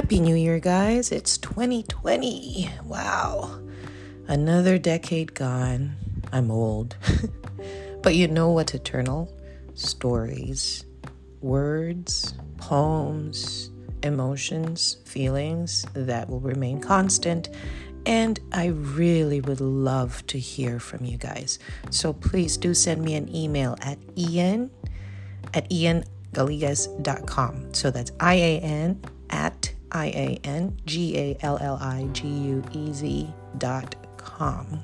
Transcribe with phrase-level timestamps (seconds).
[0.00, 1.12] Happy New Year, guys.
[1.12, 2.70] It's 2020.
[2.86, 3.60] Wow.
[4.28, 5.94] Another decade gone.
[6.32, 6.96] I'm old.
[8.02, 9.30] but you know what's eternal?
[9.74, 10.86] Stories,
[11.42, 13.70] words, poems,
[14.02, 17.50] emotions, feelings that will remain constant.
[18.06, 21.58] And I really would love to hear from you guys.
[21.90, 24.70] So please do send me an email at ian
[25.52, 27.74] at iangalliguez.com.
[27.74, 29.59] So that's I A N at
[29.92, 34.80] I A N G A L L I G U E Z dot com.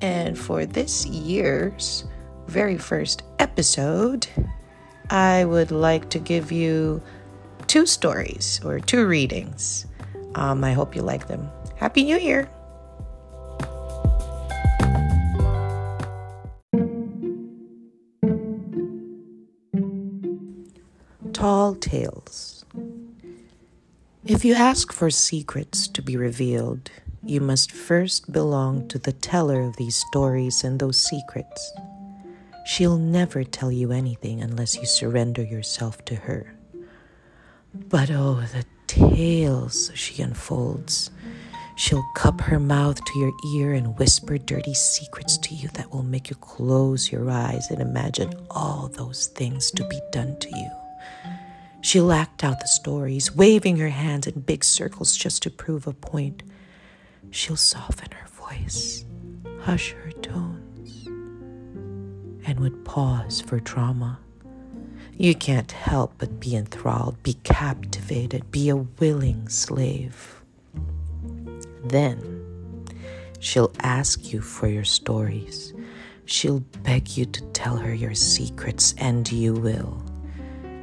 [0.00, 2.04] And for this year's
[2.46, 4.26] very first episode,
[5.10, 7.02] I would like to give you
[7.66, 9.86] two stories or two readings.
[10.34, 11.50] Um, I hope you like them.
[11.76, 12.48] Happy New Year!
[21.32, 22.55] Tall Tales.
[24.28, 26.90] If you ask for secrets to be revealed,
[27.22, 31.72] you must first belong to the teller of these stories and those secrets.
[32.64, 36.52] She'll never tell you anything unless you surrender yourself to her.
[37.72, 41.12] But oh, the tales she unfolds.
[41.76, 46.02] She'll cup her mouth to your ear and whisper dirty secrets to you that will
[46.02, 50.70] make you close your eyes and imagine all those things to be done to you.
[51.80, 55.92] She'll act out the stories, waving her hands in big circles just to prove a
[55.92, 56.42] point.
[57.30, 59.04] She'll soften her voice,
[59.60, 61.06] hush her tones,
[62.46, 64.18] and would pause for drama.
[65.18, 70.42] You can't help but be enthralled, be captivated, be a willing slave.
[71.84, 72.86] Then
[73.38, 75.72] she'll ask you for your stories.
[76.24, 80.02] She'll beg you to tell her your secrets, and you will.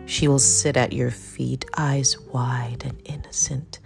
[0.06, 3.80] She will sit at your feet, eyes wide and innocent,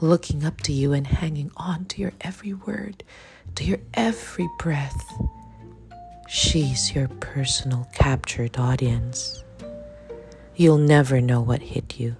[0.00, 3.02] looking up to you and hanging on to your every word,
[3.54, 5.02] to your every breath.
[6.28, 9.42] She's your personal captured audience.
[10.54, 12.16] You'll never know what hit you.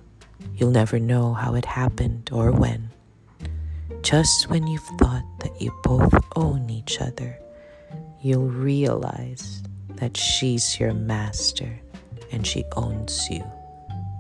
[0.57, 2.91] You'll never know how it happened or when.
[4.03, 7.39] Just when you've thought that you both own each other,
[8.23, 9.63] you'll realize
[9.97, 11.81] that she's your master
[12.33, 13.45] and she owns you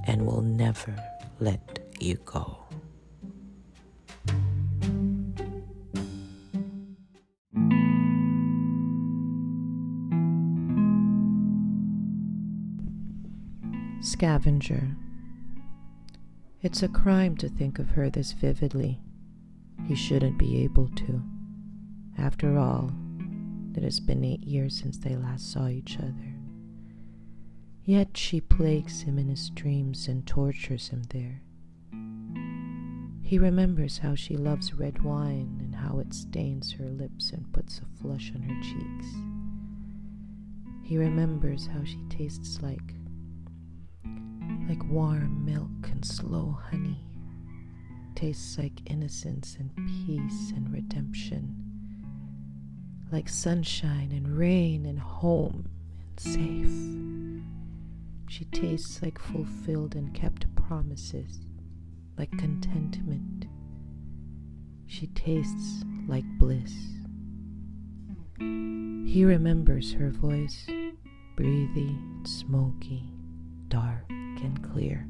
[0.05, 0.95] and will never
[1.41, 2.59] let you go.
[14.01, 14.97] Scavenger.
[16.61, 19.01] It's a crime to think of her this vividly.
[19.87, 21.23] He shouldn't be able to.
[22.19, 22.93] After all,
[23.75, 26.32] it has been eight years since they last saw each other.
[27.85, 31.43] Yet she plagues him in his dreams and tortures him there.
[33.23, 37.81] He remembers how she loves red wine and how it stains her lips and puts
[37.81, 39.07] a flush on her cheeks.
[40.85, 42.95] He remembers how she tastes like
[44.69, 47.05] like warm milk and slow honey.
[48.15, 51.57] Tastes like innocence and peace and redemption.
[53.11, 55.69] Like sunshine and rain and home
[56.01, 57.03] and safe.
[58.33, 61.41] She tastes like fulfilled and kept promises,
[62.17, 63.45] like contentment.
[64.87, 66.73] She tastes like bliss.
[68.39, 70.67] He remembers her voice,
[71.37, 71.95] breathy,
[72.25, 73.13] smoky,
[73.69, 75.07] dark, and clear.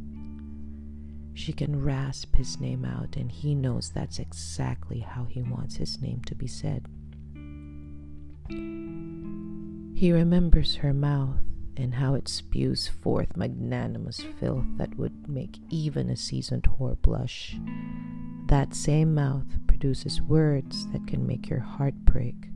[1.32, 6.02] She can rasp his name out, and he knows that's exactly how he wants his
[6.02, 6.88] name to be said.
[8.48, 11.38] He remembers her mouth
[11.76, 17.56] and how it spews forth magnanimous filth that would make even a seasoned whore blush.
[18.46, 22.48] That same mouth produces words that can make your heart break.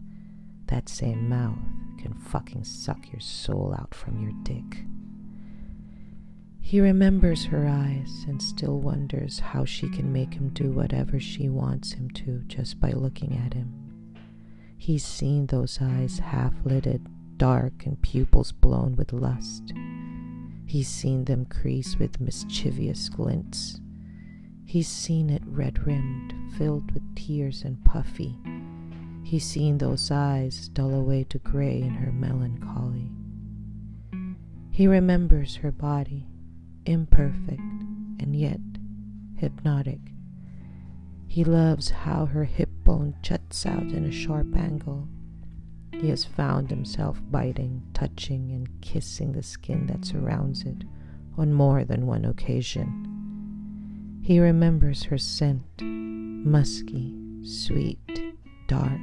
[0.66, 1.58] That same mouth
[1.98, 4.84] can fucking suck your soul out from your dick.
[6.60, 11.48] He remembers her eyes and still wonders how she can make him do whatever she
[11.48, 13.72] wants him to just by looking at him.
[14.76, 17.06] He's seen those eyes half lidded
[17.36, 19.72] dark and pupils blown with lust.
[20.66, 23.80] He's seen them crease with mischievous glints.
[24.64, 28.36] He's seen it red rimmed, filled with tears and puffy.
[29.22, 33.10] He's seen those eyes dull away to gray in her melancholy.
[34.70, 36.26] He remembers her body,
[36.84, 38.60] imperfect and yet
[39.36, 40.00] hypnotic.
[41.28, 45.08] He loves how her hip bone juts out in a sharp angle
[45.92, 50.84] he has found himself biting, touching, and kissing the skin that surrounds it
[51.38, 54.20] on more than one occasion.
[54.22, 57.98] He remembers her scent, musky, sweet,
[58.66, 59.00] dark,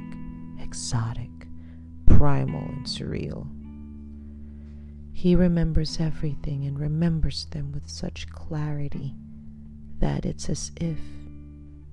[0.60, 1.30] exotic,
[2.06, 3.46] primal, and surreal.
[5.12, 9.14] He remembers everything and remembers them with such clarity
[10.00, 10.98] that it's as if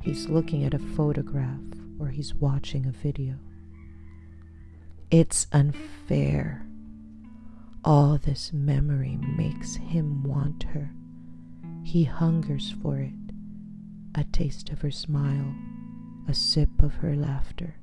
[0.02, 1.62] he's looking at a photograph
[2.00, 3.36] or he's watching a video.
[5.12, 6.66] It's unfair.
[7.84, 10.90] All this memory makes him want her.
[11.84, 13.14] He hungers for it
[14.16, 15.54] a taste of her smile,
[16.30, 17.76] a sip of her laughter.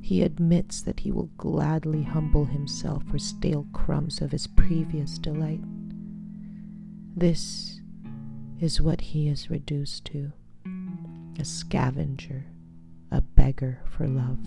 [0.00, 5.62] He admits that he will gladly humble himself for stale crumbs of his previous delight.
[7.16, 7.80] This
[8.60, 10.30] is what he is reduced to
[11.40, 12.46] a scavenger,
[13.10, 14.38] a beggar for love.